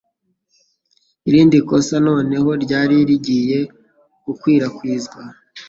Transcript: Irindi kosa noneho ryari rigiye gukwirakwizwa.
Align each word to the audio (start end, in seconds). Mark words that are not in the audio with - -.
Irindi 1.27 1.57
kosa 1.69 1.95
noneho 2.07 2.49
ryari 2.63 2.97
rigiye 3.09 3.59
gukwirakwizwa. 4.25 5.21